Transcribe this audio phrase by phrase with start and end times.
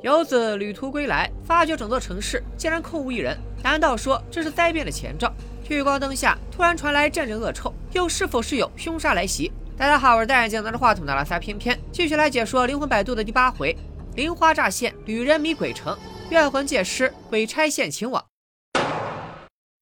[0.00, 5.32] 游子旅途归来，发觉整座城市竟然空无一人，难道说这是灾变的前兆？
[5.64, 9.50] 聚光灯下突然传来阵阵恶臭，又是否是有凶杀来袭？
[9.76, 13.76] 大家好，我是戴眼镜拿着话筒的拉撒偏偏，继续来解说《灵魂摆渡》的第八回：
[14.14, 15.98] 灵花乍现，旅人迷鬼城，
[16.30, 18.24] 怨魂借尸，鬼差现情网。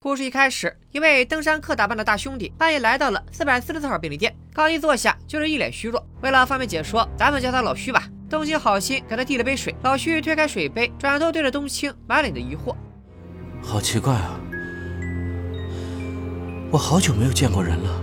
[0.01, 6.03] 故事一开始，一位登山客打扮的大兄弟半夜来到了四百四十四号便利店，刚一坐下就是一脸虚弱。
[6.23, 8.09] 为了方便解说，咱们叫他老虚吧。
[8.29, 12.75] 冬青好心给他递了杯水，老徐推开水杯，转头对着冬青满脸的疑惑
[13.63, 14.41] ：“好奇怪啊，
[16.73, 18.03] 我好久没有见过人了。”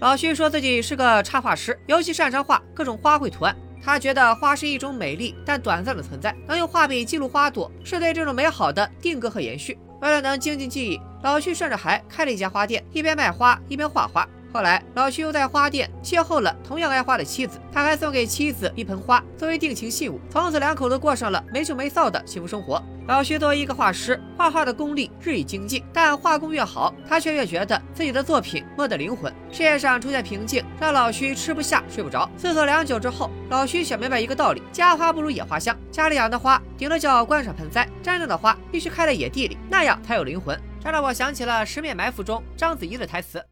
[0.00, 3.56] 老徐说自己是个插画师，尤其擅长画各种花卉图案。
[3.84, 9.76] 他觉得花是一种美丽但短暂的存在，能用画笔记录花朵，是对这种美好的定格和延续。
[10.00, 14.24] 为了能精进技艺，老徐甚至还开了一家花店，一边卖花一边画花。
[14.52, 20.20] 后来，老徐又在花店邂逅了同样爱花的妻子，他还送给妻子一盆花作为定情信物。
[20.28, 22.82] 从此，两口子过上了没羞没臊的幸福生活。
[23.08, 29.32] 老徐作为一个画师，画画的功力日益精进，但画工越好，他却越觉得自己的作品没得灵魂。
[29.50, 32.30] 事业上出现瓶颈，让老徐吃不下睡不着。
[32.36, 35.74] 思索良久之后，老徐想明白一个道理：家花不如野花香。
[35.90, 40.60] 家里养的花顶多叫观赏盆栽，真正的花必须开在野地里，那样才有灵魂。
[40.78, 43.42] 这让我想起了《十面埋伏》中章子怡的台词。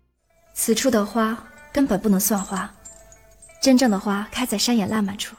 [0.63, 1.35] 此处的花
[1.73, 2.71] 根本不能算花，
[3.63, 5.35] 真正的花开在山野烂漫处。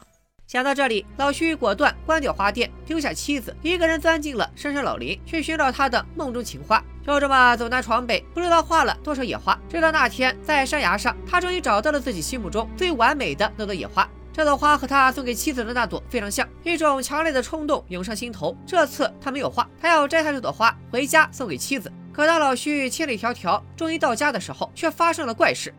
[0.48, 6.84] 想到这里，老徐果断关掉花店，丢下妻子，一个人钻进了深山老林，去寻找他的梦中情花。
[7.06, 9.56] 就这么走南闯北，不知道画了多少野花。
[9.70, 14.10] 直到那天，在山崖上，他终于找到了自己心目中最完美的那朵野花。
[14.34, 18.56] 这朵花和他送给妻子的那朵非常像，一种强烈的冲动涌上心头。
[18.66, 21.92] 这次他没有画，他要摘下这朵花回家送给妻子。
[22.14, 25.74] 可当老徐千里迢迢终于到家的时候，却发生了怪事。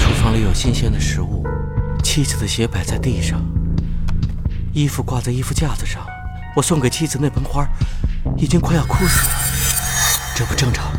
[0.00, 1.44] 厨房里有新鲜的食物，
[2.02, 3.40] 妻子的鞋摆在地上，
[4.72, 6.04] 衣服挂在衣服架子上。
[6.56, 7.68] 我送给妻子那盆花，
[8.36, 10.92] 已经快要枯死了，这不正常。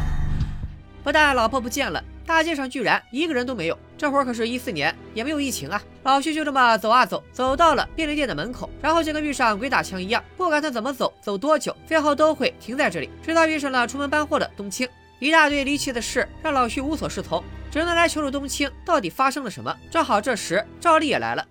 [1.03, 2.01] 不但老婆不见了。
[2.27, 5.81] 大街上居然一个人都没有，这会儿可是一四年，也没有疫情啊。
[6.03, 13.09] 老徐就这么走啊走，走到了便利店的门口，然后就跟遇上鬼打墙一样，不管他怎么走，走多久，最后都会停在这里。
[13.23, 14.85] 直到遇上了出门搬货的冬青，
[15.19, 19.73] 一大堆离奇的事让老徐无所适从，只能来求助冬青，到底发生了什么？
[19.89, 21.47] 正好这时赵丽也来了，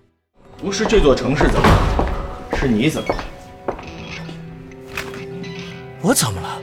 [0.59, 3.23] 不是这座城市怎么了，是你怎么了？
[6.03, 6.61] 我怎么了？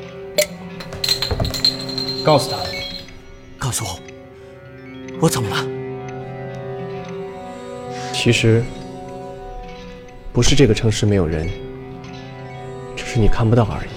[2.24, 2.56] 告诉他，
[3.58, 4.03] 告诉我。
[5.20, 5.56] 我怎么了？
[8.12, 8.62] 其实
[10.32, 11.48] 不是这个城市没有人，
[12.96, 13.88] 只是你看不到而已。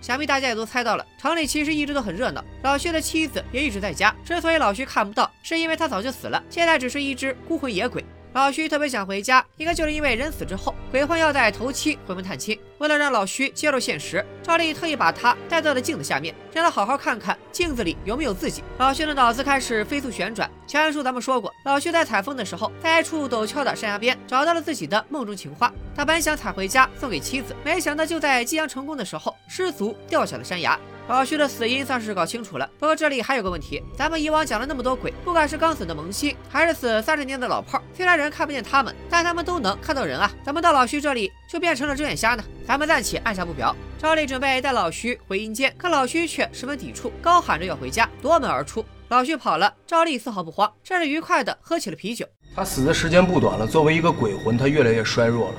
[0.00, 4.14] 想必大家也都猜到了，城里其实一直都很热闹，老薛的妻子也一直在家。
[4.24, 8.04] 之所以老薛看不到，是因为他早就死了，现在只是一只孤魂野鬼。
[8.36, 12.60] 老徐特别想回家，应该就是因为人死之后，鬼魂要在头七回门探亲。
[12.76, 18.62] 为了让老徐接受现实，赵丽特意把他带到了镜子下面，让他好好看看镜子里有没有自己。
[18.76, 20.50] 老徐的脑子开始飞速旋转。
[20.66, 25.72] 前文书咱们说过，老徐在采风的时候，在一处陡峭的山崖边找到了自己的梦中情花。
[25.94, 30.78] 他本想采回家送给妻子，没想到就在即将成功的时候，失足掉下了山崖。
[31.08, 42.42] 老徐的死因算是搞清楚了，不过这里还有个问题，咱们以往讲了那么多鬼，不管是刚死的萌新，还是死三十年的老炮，虽然人看不见他们，但他们都能看到人啊，怎么到老徐这里就变成了睁眼瞎呢？
[42.66, 43.74] 咱们暂且按下不表。
[43.98, 48.84] 赵丽准备带老徐回阴间，可老徐却十分抵触，高喊着要回家，夺门而出。
[49.08, 52.26] 老徐跑了，赵丽丝毫不慌，甚至愉快地喝起了啤酒。
[52.56, 55.58] 他死的时间不短了，作为一个鬼魂，他越来越衰弱了，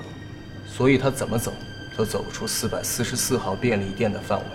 [0.68, 1.54] 所以他怎么走
[1.96, 4.46] 都走不出四百四十四号便利店的范围。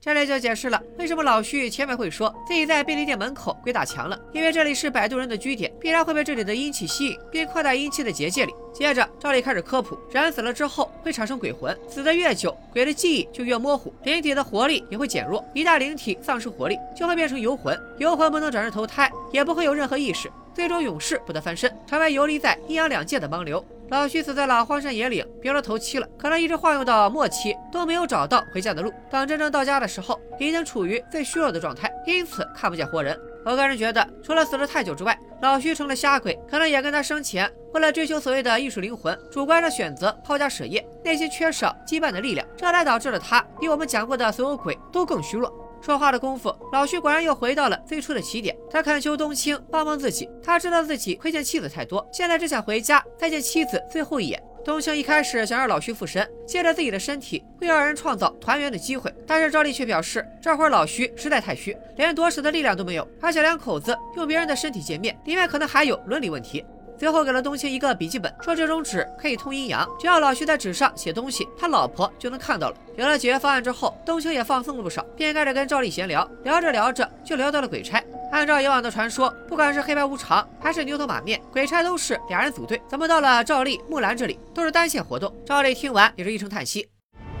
[0.00, 8.54] 这里就解释了为什么老徐前面会说自己在便利店门口鬼打墙了，因为这里是摆渡人的居点，必然会被这里的阴气吸引，并扩大阴气的结界里。
[8.72, 15.44] 接着，赵丽开始科普：人死了之后会产生鬼魂，死得越久，鬼的记忆就越模糊，灵体的活力也会减弱。
[15.52, 23.64] 一旦灵体丧失活力，就会变成游魂，游魂不能转世投胎，也不会有任何意识，最终永世不得翻身，成为游离在阴阳两界的盲流。
[23.90, 28.92] 老徐死在了荒山野岭，别说头七了，可能一直晃悠到末期都没有找到回家的路。
[29.10, 33.18] 等真正到家的时候，已经处于最虚弱的状态，因此看不见活人。
[33.46, 45.50] 我个人觉得，除了死了太久之外，老徐成了瞎鬼，可能也跟他生前为了追求所谓的艺术灵魂，主观上选择抛家舍业，内心缺少羁绊的力量，这才导致了他比我们讲过的所有鬼都更虚弱。
[45.80, 48.56] 说话的功夫，老徐果然又回到了最初的起点。
[48.70, 54.42] 他恳求冬青帮帮自己，他知道自己亏欠妻子太多，现在只想回家再见妻子最后一眼。
[54.64, 66.62] 冬青一开始想让老徐附身，借着自己的身体为二人创造团圆的机会，但是赵丽却表示，这会儿老徐实在太虚，连夺舍的力量都没有，而且两口子用别人的身体见面，里面可能还有伦理问题。
[66.98, 72.76] 随后给了冬青一个笔记本，说这种纸可以通阴阳，只要老徐在纸上写东西，他老婆就能看到了。
[72.96, 78.02] 有了解决方案之后，冬青也放松了不少，便开始跟赵丽闲聊，聊着聊着就聊到了鬼差。
[78.32, 85.32] 按照以往的传说，不管是黑白无常还是牛头马面，鬼差都是俩人组队，怎么到了赵丽、木兰这里都是单线活动？
[85.46, 86.88] 赵丽听完也是一声叹息。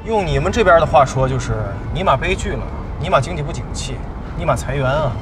[0.06, 1.52] 用你们这边的话说，就是
[1.92, 2.64] 尼玛悲剧了，
[3.00, 3.96] 尼玛经济不景气，
[4.38, 5.12] 尼玛裁员啊！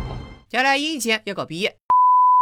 [0.48, 1.76] 接下来阴间要搞毕业，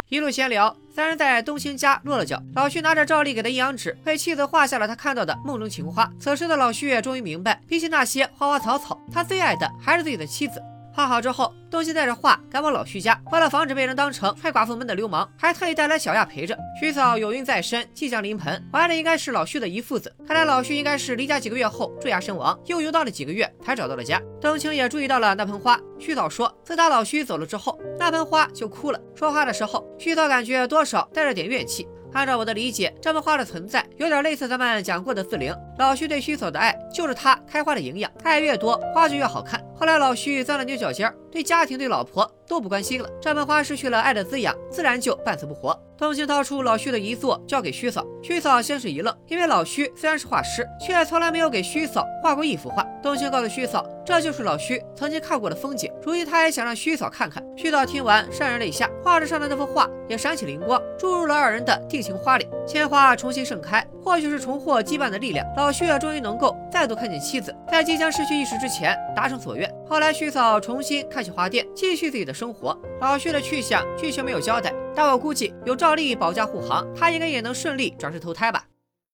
[0.08, 2.38] 一路闲聊，三人在冬青家落了脚。
[2.54, 6.12] 老徐拿着赵丽给的阴阳纸，为妻子画下了他看到的梦中情花。
[6.20, 10.62] 此时的老徐也终于明白，比起那些花花草草，他最爱的还是自己的妻子。
[10.92, 13.18] 画好之后，东西带着画赶往老徐家。
[13.30, 16.56] 为了防止被人当成踹寡妇门的流氓，还特意带来小亚陪着。
[16.80, 20.14] 徐嫂有孕在身，即将临盆，怀的应该是老徐的姨父子。
[20.26, 24.20] 看来老徐应该是离家几个月后坠崖身亡，又游荡了几个月才找到了家。
[24.40, 25.78] 冬青也注意到了那盆花。
[25.98, 29.00] 徐嫂说，自打老徐走了之后，那盆花就枯了。
[29.14, 31.88] 说话的时候，徐嫂感觉多少带着点怨气。
[32.12, 35.54] 按照我的理解，这盆花的存在有点类似咱们讲过的四灵。
[35.80, 39.58] 老徐对虚嫂的爱就是他开花的营养，爱越多，花就越好看。
[39.74, 45.74] 后来老徐钻了牛角尖，对家庭对老婆都不关心了，这盆花失去了爱的滋养，自然就半死不活。
[45.96, 52.86] 冬青掏出老徐的遗作交给虚嫂，虚嫂先是一愣，因为老徐虽然是画师，却从来没有给虚嫂画过一幅画。
[53.02, 57.42] 冬青告诉虚嫂，这就是老徐曾经看过的风景，如今他也想让虚嫂看看。
[57.56, 62.46] 虚嫂听完潸然泪下，画纸上的那幅画也闪起灵光，注入了二人的定情花里。
[62.66, 69.70] 千花重新盛开，或许是重获羁绊的力量，老徐也终于能够再度看见妻子，在即将失去意识之前达成所愿。
[69.88, 72.78] 后来，徐嫂重新开起花店，继续自己的生活。
[73.00, 78.64] 老徐的去向，剧情没有交代，但我估计有赵丽保驾护航，他应该也能顺利转世投胎吧。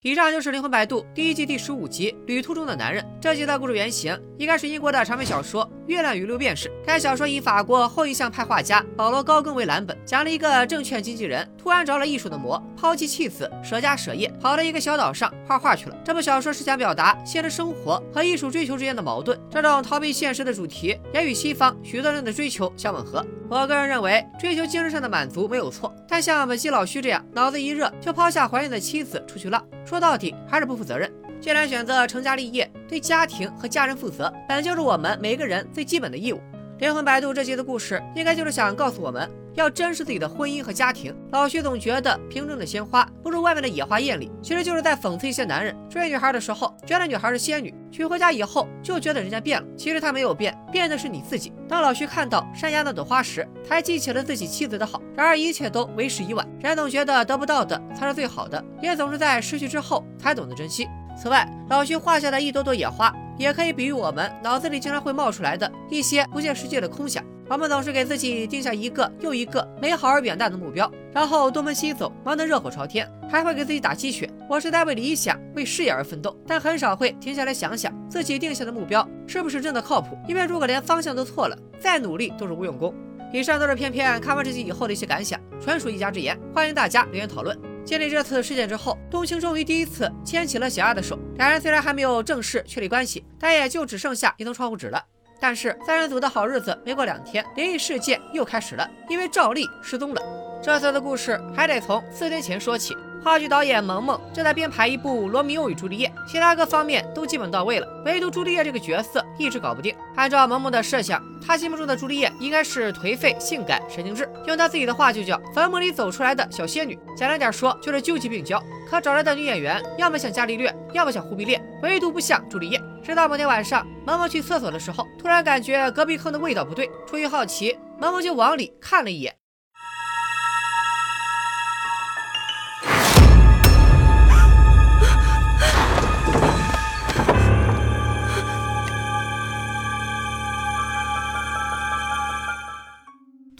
[0.02, 3.02] 以上就是《灵魂摆渡》第一季第十五集《旅途中的男人》。
[3.20, 6.68] 这集的故事原型应该是英国的长篇小说《月亮与六便士》。
[6.84, 15.96] 该小说以法国后印象派画家保罗·高更为蓝本，讲了一个证券经纪人突然着了艺术的魔，抛弃妻子，舍家舍业，跑到一个小岛上画画去了。
[16.04, 19.36] 这部小说是想表达现实生活和艺术追求之间的矛盾。
[19.50, 23.26] 这种逃避现实的主题也与西方许多人的追求相吻合。
[23.50, 29.60] 我个人认为，追求精神上的满足没有错，但像本溪老徐这样，脑子一热就抛下怀孕的妻子出去浪。
[29.84, 31.12] 说到底还是不负责任。
[31.40, 36.40] 既然选择成家立业，对家庭和家人负责，本就是我们每个人最基本的义务。
[36.78, 39.28] 灵魂摆渡这集的故事，应该就是想告诉我们。
[39.56, 41.12] 要珍视自己的婚姻和家庭。
[41.32, 49.66] 老徐总觉得瓶中的鲜花不如外面的野花艳丽，其实就是在讽刺一些男人追女孩的时候，觉得女孩是仙女，娶回家以后就觉得人家变了。
[49.76, 51.52] 其实他没有变，变的是你自己。
[51.66, 55.00] 当老徐看到山崖那朵花时，才记起了自己妻子的好。
[55.16, 60.86] 然而一切都为时已晚，人总觉得得不到的才是最好的，也总是在失去之后才懂得珍惜。
[61.18, 67.24] 此外，老徐画下的一朵朵野花，也可以比喻我们脑子里经常会冒出来的一些不切实际的空想。
[67.48, 74.28] 我们总是给自己定下一个又一个美好而远大的目标，然后东奔西走，忙得热火朝天，还会给自己打鸡血。
[74.48, 80.18] 我是在为理想、为事业而奋斗，但很少会停下来想想自己定下的目标是不是真的靠谱。
[80.26, 82.92] 因为如果连方向都错了，再努力都是无用功。
[83.32, 87.56] 以上都是片片看完这集以后的一些感想，纯属一家之言，欢迎大家留言讨论。
[87.84, 95.00] 经历这次事件之后，冬青终于第一次牵起了小亚的手，两人虽然还没有正式确立关系，但也就只剩下一层窗户纸了。
[95.40, 100.22] 但是三人组的好日子没过两天，灵异事件又开始了，因为赵丽失踪了。
[100.62, 102.96] 这次的故事还得从四天前说起。
[103.24, 109.92] 话剧导演萌萌正在编排一部《罗密欧与朱丽叶》，其他各方面都基本到位了，唯独朱丽叶这个角色一直搞不定。
[110.14, 116.96] 按照萌萌的设想，他心目中的朱丽叶应该是颓废、性感、神经质，用他自己的话就叫坟墓里走出来的小仙女。
[117.16, 118.62] 简单点说，就是究极病娇。
[118.88, 122.80] 可找来的女演员，要么像伽利略，要么像忽必烈，唯独不像朱丽叶。
[123.06, 129.32] 直到某天晚上，萌萌去厕所的时候，突然感觉隔壁坑的味道不对，出于好奇，萌萌就往里看了一眼。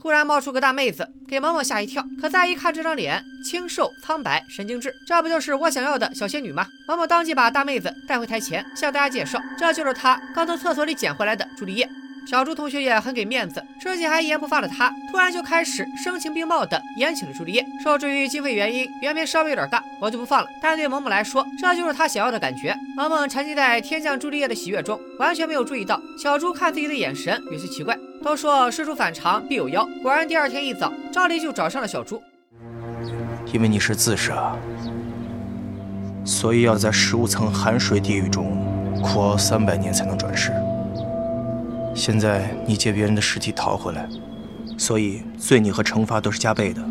[0.07, 2.01] 突然冒出个大妹子，给萌萌吓一跳。
[2.21, 6.65] 可再一看这张脸，清瘦苍白，神经质，这不就是我想要的小仙女吗？
[6.87, 11.91] 萌萌当即把大妹子带回台前，向大家介绍，这就是她刚从厕所里捡回来的朱丽叶。
[12.25, 17.67] 小朱同学也很给面子，之前还一言不发的他，突然就开始声情并茂的演起了朱丽叶。
[17.83, 20.49] 受制于经费原因，原片稍微有点尬，我就不放了。
[20.63, 22.73] 但对萌萌来说，这就是他想要的感觉。
[22.97, 27.99] 萌萌沉浸在天降朱丽叶的喜悦中，完全没有注意到小朱看自己的眼神有些奇怪。
[28.27, 32.21] 都说事出反常必有妖，果然第二天一早，赵丽就找上了小朱。
[33.53, 34.57] 因为你是自杀，
[36.25, 38.59] 所以要在十五层寒水地狱中
[39.01, 40.51] 苦熬三百年才能转世。
[41.95, 44.09] 现在你借别人的尸体逃回来，
[44.77, 46.83] 所以罪孽和惩罚都是加倍的。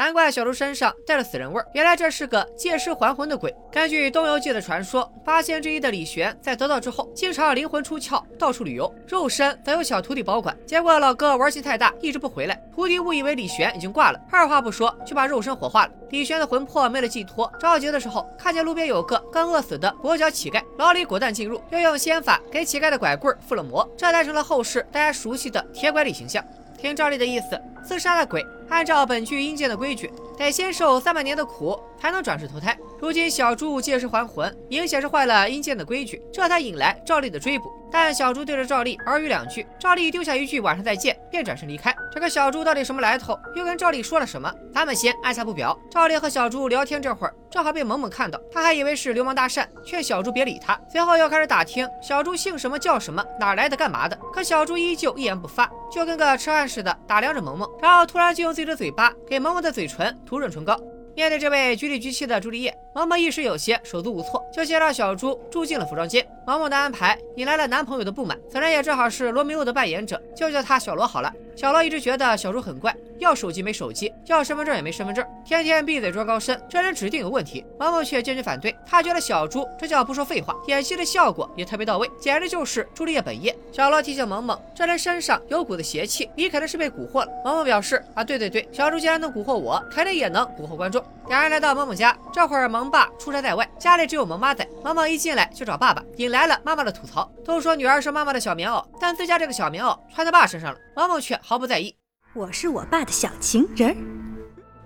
[0.00, 3.54] 难怪小猪身上带着死人味儿，原来这是个借尸还魂的鬼。
[3.70, 10.56] 根据《东游记》的传说，八仙之一的李玄在得道之后，经常灵魂出窍，到处旅游，肉身则由小徒弟保管。
[10.64, 15.92] 结果老哥玩心太大，一直不回来，徒弟误以为李玄已经挂了，二话不说就把肉身火化了。
[16.08, 26.42] 李玄的魂魄没了寄托，着急的时候看见路边有个刚饿死的跛脚乞丐，老李果断进入，又用仙法给乞丐的拐棍附了魔，这才成了后世大家熟悉的铁拐李形象。
[26.78, 32.76] 听赵丽的意思，自杀的鬼按照本剧阴间的规矩，得先受三百年的苦才能转世投胎。
[33.00, 37.72] 如今小猪借尸还魂，明显是坏了阴间的规矩，这才引来赵丽的追捕。
[37.92, 41.92] 但小猪对着赵丽耳语两句，赵丽丢下一句“晚上再见”，便转身离开。
[42.12, 43.36] 这个小猪到底什么来头？
[43.56, 44.52] 又跟赵丽说了什么？
[44.72, 45.76] 咱们先按下不表。
[45.90, 50.78] 赵丽和小猪聊天这会儿，正好被萌萌看到，他还以为是流氓搭讪，劝小猪别理他。
[50.88, 54.16] 随后又开始打听小猪姓什么叫什么，哪来的干嘛的。
[54.32, 60.80] 可小猪依旧一言不发，就跟个痴汉似的打量着萌萌，然后突然就用自己的嘴巴给萌萌的嘴唇涂润唇膏。
[61.14, 66.26] 面对这位局里局气的朱丽叶，萌萌一时有些手足无措，就先让小猪住进了服装间。
[66.44, 71.32] 萌萌的安排引来了男朋友的不满，此人也正好是罗密欧的扮演者，就叫他小罗好了。
[71.54, 77.64] 小罗一直觉得小猪很怪，要手机没手机，要身份证也没身份证，天天闭嘴装高深，这人指定有问题。
[77.78, 83.56] 萌萌却坚决反对，他觉得小猪这叫不说废话，演戏的效果也特别到位，简直就是朱丽叶本业。
[83.70, 87.28] 小罗提醒萌萌，这人身上有股子邪气，你肯定是被蛊惑了。
[87.44, 91.04] 萌萌表示啊，对对对，小猪既然能蛊惑我，肯定也能蛊惑观众。
[91.28, 94.66] 两人来到萌萌家，这会儿萌萌爸出差在外，家里只有萌妈在。
[94.82, 97.30] 萌萌一进来就找爸爸，引来了妈妈的吐槽。
[97.44, 101.94] 都说女儿是妈妈的小棉袄，但自家这个小棉袄穿在爸身上了，萌萌却毫不在意。
[102.32, 104.19] 我是我爸的小情人。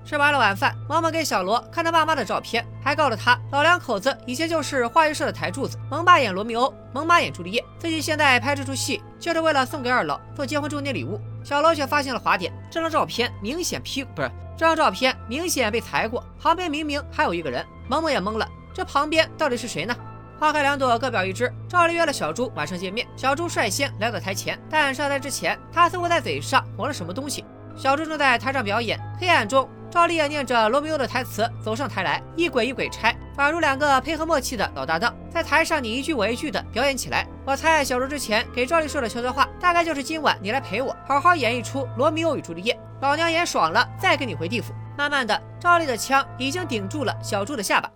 [0.04, 5.78] 吃完了晚饭，萌萌给小罗看他爸妈的照片，还告诉他老两口子以前就是话剧社的台柱子。
[5.90, 11.18] 萌爸演罗密欧，萌妈演朱丽叶，自己现在拍这出戏就是为了送给二老做结婚周年礼物。
[11.42, 17.64] 小罗却发现了滑点，这张照片明显 P 不是，这张照片明显被裁过，旁边明明还有一个人。
[17.88, 19.96] 萌萌也懵了，这旁边到底是谁呢？
[20.38, 21.50] 花开两朵，各表一枝。
[21.68, 27.44] 赵丽约了小猪晚上见面，小猪率先来到台前，但上台之前，他似乎在嘴上抹了什么东西。
[27.76, 37.26] 小猪正在台上表演，黑暗中，赵丽也念着罗密欧的台词走上台来，一轨一轨拆，宛如两个配合默契的老搭档，在台上你一句我一句的表演起来。
[37.44, 44.72] 我猜小猪之前给赵丽说的悄悄话，大概就是今晚你来陪我，好好演一出罗密欧与朱丽叶，老娘演爽了再跟你回地府。
[44.96, 47.90] 慢慢的，赵丽的枪已经顶住了小猪的下巴，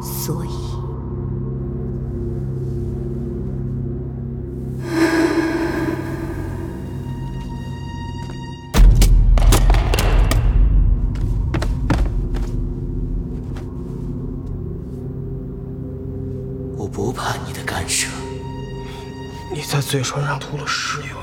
[0.00, 0.63] 所以。
[19.94, 21.16] 嘴唇上涂了尸油。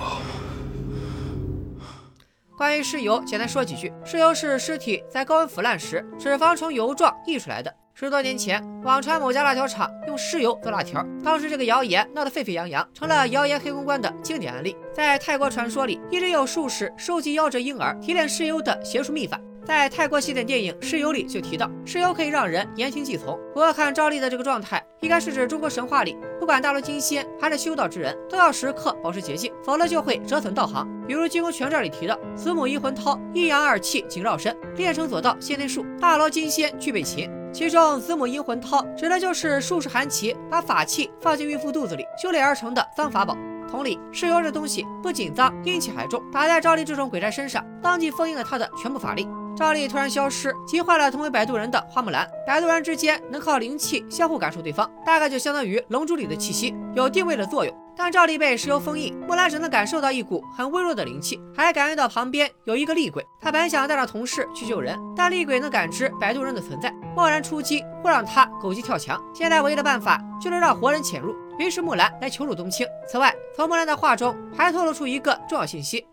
[2.57, 7.75] 关于尸油，简单说几句：尸油是尸体在高温腐烂时，脂肪从油状溢出来的。
[7.93, 14.73] 十多年前，网传某家辣条厂用尸油做辣条，当时这个谣言闹得沸沸扬扬，成了谣言黑公关的经典案例。
[14.93, 19.37] 在泰国传说里，一直有术士收集夭折婴儿提炼尸油的邪术秘法。
[19.71, 23.39] 在泰国系列电影《尸油》里就提到，尸油可以让人言听计从。
[23.53, 30.85] 不过看赵丽的这个状态，应该是指中国神话里，不管大罗金仙还是修道之人，都要时刻保持洁净，否则就会折损道行。
[31.07, 37.31] 比如《金庸全传》里提到，子母阴魂绦，阴阳二气紧绕身，炼成左道先天术，大罗金仙具备勤。
[37.53, 43.37] 其中子母阴魂绦指的就是术士韩琦把法器放进孕妇肚子里修炼而成的脏法宝。
[43.69, 49.25] 同理，尸油这东西不仅脏，阴气还重，打在赵丽这种鬼差身上，当即封印了他的全部法力。
[49.55, 52.27] 赵丽突然消失，急坏了同为摆渡人的花木兰。
[52.47, 57.77] 摆渡人之间能靠灵气相互感受对方，大概就相当于龙珠里的气息，有定位的作用。
[57.95, 63.23] 但赵丽被石油封印，木兰只能感受到一股很微弱的灵气，还感应到旁边有一个厉鬼。
[63.39, 69.21] 她本想带上同事去救人，但厉鬼能感知摆渡人的存在，贸然出击会让他狗急跳墙。
[69.35, 72.87] 现在唯一的办法就是让活人潜入，于是木兰来求助冬青。
[73.07, 76.07] 此外，从木兰的话中还透露出一个重要信息：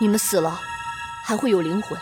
[0.00, 0.60] 你们死了，
[1.24, 1.98] 还会有灵魂。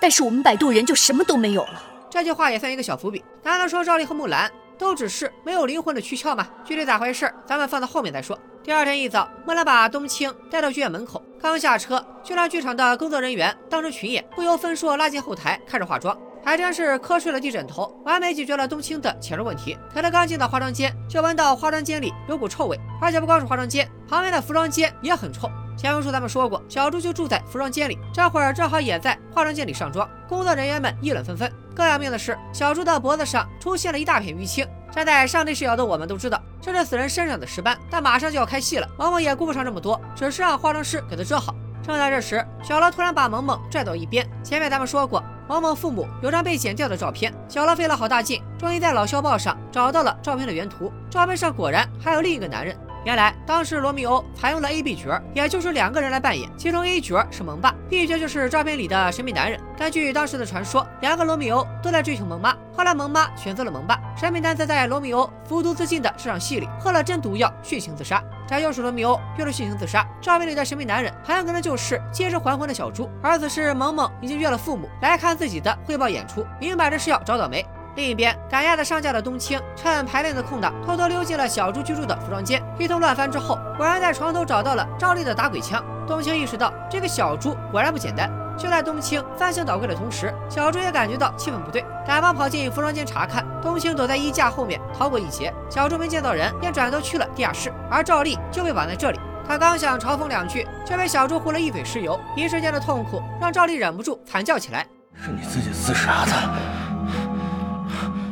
[0.00, 1.82] 但是我们摆渡人就什么都没有了。
[2.08, 3.22] 这句话也算一个小伏笔。
[3.42, 6.48] 难道说赵丽和木兰都只是没有灵魂的躯壳吗？
[6.64, 8.38] 具体咋回事，咱们放到后面再说。
[8.62, 19.78] 第二天一早，木兰把冬青带到剧院门口，刚下车就让剧场的工作人员当成群演，不由分说拉进后台开始化妆，还真是瞌睡了地枕头，完美解决了冬青的潜入问题。
[19.92, 25.50] 可他刚进到化妆间，就闻到化妆间里有股臭味，而且不光是化妆间，旁边的服装间也很臭。
[25.80, 30.06] 前文书咱们说过，小猪就住在服装间里，这会儿正好也在化妆间里上妆。
[30.28, 31.50] 工作人员们议论纷纷。
[31.74, 34.68] 更要命的是，小猪的脖子上出现了一大片淤青。
[34.92, 37.78] 站在上帝视角的我们都知道，这是死人身上的尸斑。
[37.90, 41.54] 但马上就要开戏了，萌萌也顾不上这么多，只是让化妆师给他遮好。
[41.82, 44.28] 正在这时，小罗突然把萌萌拽到一边。
[44.44, 47.32] 前面咱们说过，萌萌父母有张被剪掉的照片。
[47.48, 50.92] 小罗费了好大劲，终于在老校报上找到了照片的原图。
[51.08, 52.76] 照片上果然还有另一个男人。
[53.04, 56.50] 原来当时罗密欧采用了 A、B 角，也就是两个人来扮演。
[56.56, 59.58] 其中 A 角是萌爸，B 角就是照片里的神秘男人。
[59.76, 63.98] 根据当时的传说，两个罗密欧都在追求萌妈，后来萌妈选择了萌爸。
[64.16, 68.22] 神秘男子在罗密欧服毒自尽的这场戏里喝了真毒药，殉情自杀。
[68.46, 70.06] 这又是罗密欧用了殉情自杀。
[70.20, 77.64] 照片里的神秘男人很有可能就是借尸还魂的小猪，而此时萌萌已经约了父母来看自己的汇报演出，明摆着是要找倒霉。
[77.96, 82.62] 另一边，赶鸭子上架的冬青趁排练的空档，偷偷溜进了小猪居住的服装间。
[82.78, 85.84] 一通乱翻之后，果然在床头找到了赵丽的打鬼枪。
[86.06, 88.30] 冬青意识到这个小猪果然不简单。
[88.58, 93.44] 就在冬青翻箱倒柜的同时，小猪也感觉到气氛不对，赶忙跑进服装间查看。
[93.62, 95.52] 冬青躲在衣架后面逃过一劫。
[95.70, 99.20] 小猪没见到人，便转头去了地下室，而赵丽就被绑在这里。
[99.48, 102.20] 他刚想嘲讽两句，却被小猪糊了一嘴石油。
[102.36, 106.32] 一瞬间的痛苦让赵丽忍不住惨叫起来：“是你自己自杀的。”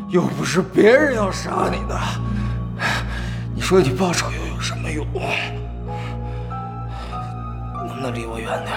[0.09, 1.95] 又不是别人要杀你的，
[3.55, 5.07] 你说你报仇又有什么用？
[7.87, 8.75] 能不能离我远点？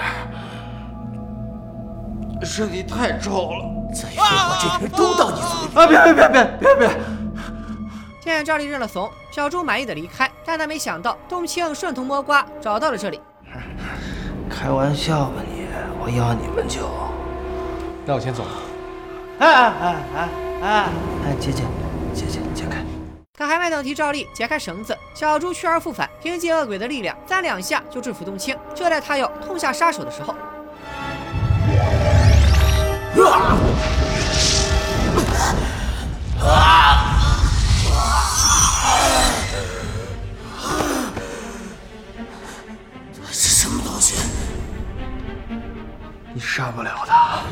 [2.44, 5.74] 身体太臭了，再说我这瓶都到你嘴里！
[5.74, 5.86] 啊！
[5.86, 6.90] 别别别别别别！
[8.20, 13.18] 见赵丽认了怂，小朱满意的离开，但他没想到冬青顺藤摸瓜找到了这里。
[14.50, 15.62] 开玩笑吧你？
[15.98, 16.90] 我要你们就……
[18.04, 18.50] 那我先走了。
[19.38, 20.28] 哎哎哎哎！
[20.62, 20.86] 哎，
[21.24, 21.64] 哎，姐姐，
[22.14, 22.76] 姐姐，解开！
[23.36, 28.56] 可还没等提赵丽解开绳子，小猪去而复返，凭借恶鬼的力量，三两下就制服冬青。
[28.72, 30.32] 就在他要痛下杀手的时候，
[33.24, 33.58] 啊！
[36.46, 37.18] 啊！
[43.12, 44.14] 这是什么东西？
[46.32, 47.42] 你杀不了他。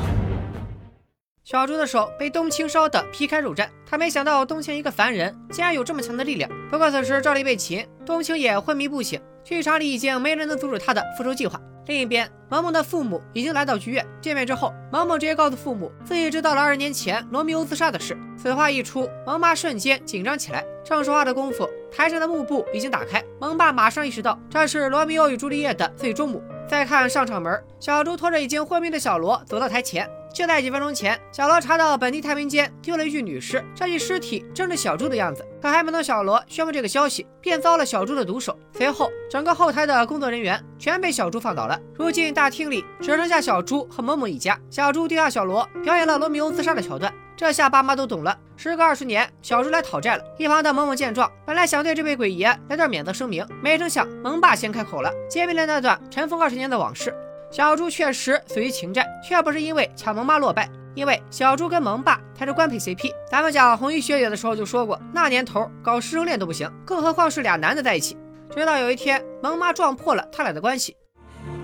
[1.51, 6.49] 小猪的手被冬青烧得皮开肉绽，他没想到冬青一个凡人竟然有这么强的力量。
[6.71, 11.61] 不过此时赵丽被擒，冬青也昏迷不醒，剧场里已经没人能阻止他的复仇计划。
[11.87, 18.17] 另一边，萌萌的父母已经来到剧院，见面之后，萌萌直接告诉父母自己知道了二十年前罗密欧自杀的事。
[18.39, 20.65] 此话一出，萌妈瞬间紧张起来。
[20.85, 26.41] 正说话的功夫，台上的幕布已经打开，萌爸马上意识到这是罗密欧与朱丽叶的最终幕。
[26.69, 30.09] 再看上场门，小猪拖着已经昏迷的小罗走到台前。
[30.33, 35.45] 就在几分钟前，小罗查到本地太平间丢了一具女尸，这具尸体正是小猪的样子。
[35.61, 38.59] 可还没等小罗宣布这个消息，便遭了小猪的毒手。
[38.73, 41.79] 随后，整个后台的工作人员全被小猪放倒了。
[41.95, 44.59] 如今大厅里只剩下小猪和萌萌一家。
[44.71, 47.13] 小猪丢下小罗，表演了罗密欧自杀的桥段。
[47.37, 48.37] 这下爸妈都懂了。
[48.57, 50.25] 时隔二十年，小猪来讨债了。
[50.39, 57.15] 一旁的萌萌见状，本来想对这位鬼爷来段免责声明，没成想萌爸先开口了，揭秘了那段尘封二十年的往事。
[57.51, 63.13] 小猪确实死于情债，却不是因为抢萌妈落败，因为小猪跟萌爸才是官配 CP。
[63.29, 68.17] 咱们讲红衣学姐的时候就说过，那年头搞师生恋都不行，更何况是俩男的在一起。
[68.55, 70.97] 直到有一天，萌妈撞破了他俩的关系。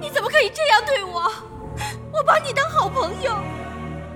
[0.01, 1.33] 你怎么可以这样对我？
[2.12, 3.37] 我把你当好朋友，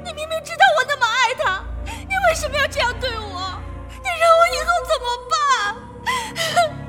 [0.04, 3.60] 你明明知道我那么爱他，你为什么要这样对我？
[4.02, 6.79] 你让我以后怎么办？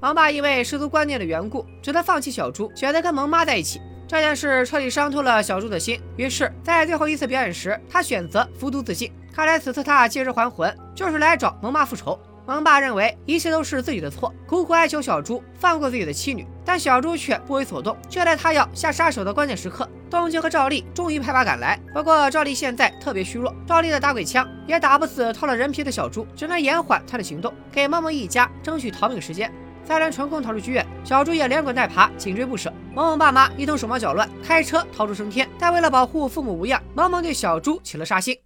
[0.00, 3.80] 萌爸因为失足观念的缘故，只得放弃小猪，选择跟萌妈在一起。
[4.06, 9.12] 这件事彻底伤透了小猪的心，于是，在最后一次表演时，他选择服毒自尽。
[9.34, 12.16] 看来此次他借尸还魂，就是来找萌妈复仇。
[12.46, 17.96] 萌爸认为一切都是自己的错，苦苦哀求小猪放过自己的妻女，但小猪却不为所动。
[18.08, 21.76] 就在他要下杀手的关键时刻，东青和赵丽终于派马赶来。
[21.92, 29.52] 不过赵丽现在特别虚弱，赵丽的打鬼枪也打不死套了人皮的小猪，只能延缓他的行动，给萌萌一家争取逃命时间。
[29.88, 32.70] 三人成功逃出剧院，小猪也连滚带爬，紧追不舍。
[32.94, 35.48] 萌萌爸妈一通手忙脚乱，开车逃出升天。
[35.58, 38.36] 但为了保护父母无恙，萌萌对小猪起了杀心。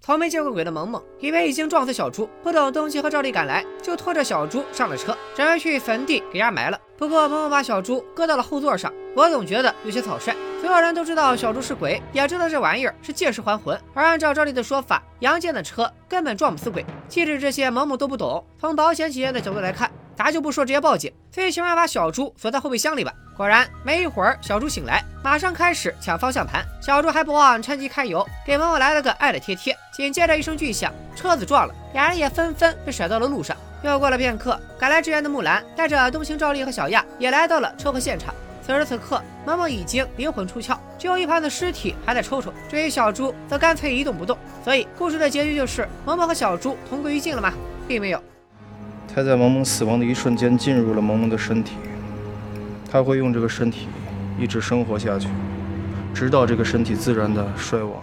[0.00, 6.80] 从没见过鬼的萌萌以为已经撞死小猪，不等冬青和赵丽赶来，就拖着小猪上了车，准备去坟地给压埋了。
[6.98, 10.34] 不过萌萌把小猪搁到了后座上，我总觉得有些草率。
[10.62, 16.86] 所有人都知道小猪是鬼，也知道这玩意儿是借尸还魂，而按照赵丽的说法，杨戬的车根本撞不死鬼。
[17.08, 23.12] 即使这些萌萌都不懂，从保险起见的角度来看，咱就不说直接报警，最起码把小猪锁在后备箱里吧。
[23.36, 26.64] 果然，没一会儿，小猪醒来，马上开始抢方向盘。
[26.80, 29.76] 小猪还不忘趁机揩油，给萌萌来了个爱的贴贴。
[29.92, 33.56] 紧接着一声巨响，车子撞了，俩人也纷纷被甩到了路上。
[33.82, 38.32] 又过了片刻，赶来支援的木兰带着冬青、赵丽和小亚也来到了车祸现场。
[38.64, 42.52] 此时此刻，萌萌已经灵魂出窍，只有一旁的尸体还在抽抽。
[42.70, 44.38] 至于小猪，则干脆一动不动。
[44.64, 47.52] 所以，故事的结局就是萌萌和小猪同归于尽了吗？
[47.88, 48.22] 并没有。
[49.12, 51.72] 他在萌萌死亡的一瞬间进入了萌萌的身体，
[52.90, 53.88] 他会用这个身体
[54.38, 55.28] 一直生活下去，
[56.14, 58.00] 直到这个身体自然的衰亡。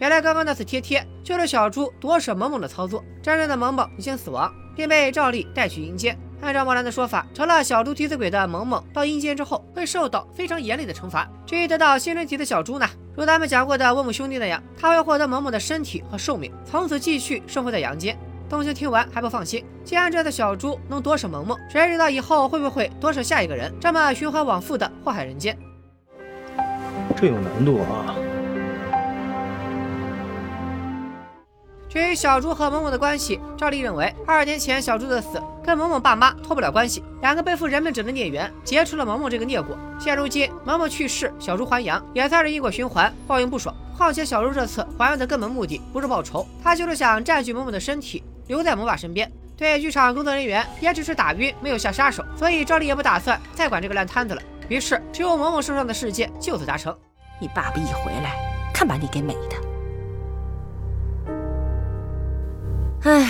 [0.00, 6.16] 原来刚刚那次贴贴就是小猪夺舍萌萌的操作，真正的萌萌已经死亡，并被赵丽带去阴间。
[6.44, 11.26] 按照莫兰的说法，成了小猪替死鬼的萌萌到阴间之后会受到非常严厉的惩罚。
[11.46, 12.86] 至于得到新身体的小猪呢？
[13.16, 18.14] 如咱们讲过的温姆兄弟那样，他会获得萌萌的身体和寿命，从此继续生活在阳间。
[18.46, 23.72] 东星听完还不放心，既然这次小猪能夺舍萌萌，谁知道以后会不会夺舍下一个人？
[23.80, 25.56] 这么循环往复的祸害人间，
[27.16, 28.14] 这有难度啊！
[31.94, 39.78] 至于小猪和萌萌的关系，赵丽认为，二年前小猪的死跟萌萌爸妈脱不了关系，两个背负人们者的孽缘，结出了萌萌这个孽果。
[39.96, 43.72] 现如今萌萌去世，小猪还阳，也算是因果循环，报应不爽。
[43.96, 49.30] 况且小猪这次还阳的根本目的不是报仇，他就是想占据萌萌的身体，留在萌爸身边。
[49.56, 54.42] 对剧场工作人员也只是打晕，没有下杀手，所以赵丽也不打算再管这个烂摊子了。
[54.68, 56.92] 于是，只有萌萌受伤的事件就此达成。
[57.38, 58.34] 你爸爸一回来，
[58.74, 59.73] 看把你给美的！
[63.04, 63.28] 哎呀，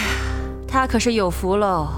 [0.68, 1.88] 他可是有福喽，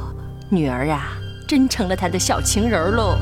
[0.51, 1.12] 女儿啊，
[1.47, 3.19] 真成了他的小情人喽。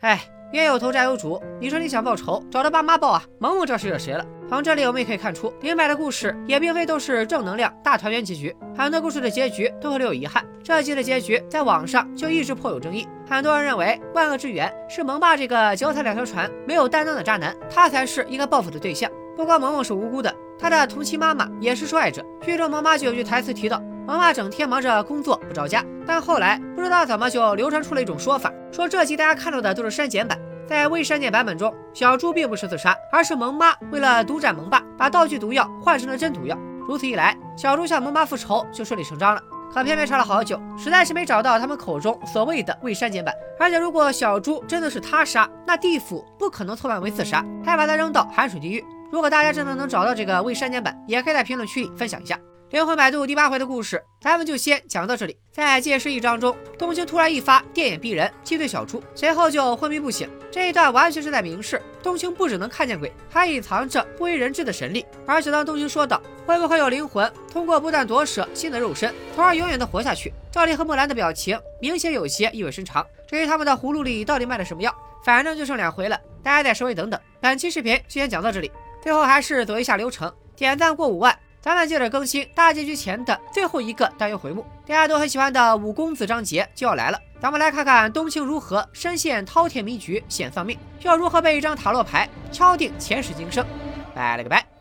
[0.00, 0.20] 哎，
[0.52, 3.22] 冤有头债有主，你说你想报仇，找他爸妈报啊？
[3.38, 4.22] 萌萌这是惹谁了？
[4.46, 10.44] 从这里我们也可以看出，林白的故事也并非都是正能量大团圆结局，很多故事的结局都会留有遗憾。
[10.62, 19.10] 这集的结局在网上就一直颇有争议，很多人认为万恶之源是萌爸这个脚踩两条船、没有担当的渣男，他才是应该报复的对象。
[19.36, 22.24] 不光萌萌是无辜的，她的同期妈妈也是受害者。
[22.42, 25.84] 剧中萌妈就有句台词提到，萌妈整天忙着工作不着家。
[26.06, 30.38] 但后来不知道怎么就流传出了一种说法，说这集大家看到的都是删减版。
[30.66, 36.56] 在未删减版本中，小猪并不是自杀，而是萌妈为了独占萌爸，把道具毒药换成了真毒药。
[36.86, 39.42] 如此一来，小猪向萌妈复仇就顺理成章了。
[39.72, 43.34] 可偏偏查了好久，实在是没找到他们口中所谓的未删减版。
[43.58, 48.84] 而且如果小猪真的是他杀，那地府不可能错判为自杀，还把他扔到寒水地狱。
[49.12, 52.40] 如果大家真的能找到这个未删减版，也可以在评论区里分享一下。
[52.70, 55.36] 灵魂摆渡第八回的故事，咱们就先讲到这里。
[55.52, 60.26] 在借尸一章中，冬青突然一发电眼逼人，击退小猪，随后就昏迷不醒。
[60.50, 65.04] 这一段完全是在明示，冬青不只能看见鬼，还隐藏着不为人知的神力。
[65.26, 73.06] 而且当冬青说道会不会有灵魂通过不断夺舍新的肉身，从而永远的活下去，赵丽和木兰的表情明显有些意味深长。
[73.28, 74.90] 至于他们的葫芦里到底卖的什么药，
[75.22, 77.20] 反正就剩两回了，大家再稍微等等。
[77.42, 78.72] 本期视频就先讲到这里。
[79.02, 84.64] 最后还是走一下流程，点赞过五万，咱们接着更新大结局前的最后一个单元回目。
[84.86, 93.66] 大家都很喜欢的五公子章节就要来了，咱们来看看冬青如何深陷饕餮迷局险丧命，又如何被一张塔罗牌敲定前世今生。
[94.14, 94.71] 拜了个拜。